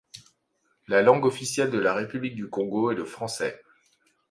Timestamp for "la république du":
1.77-2.49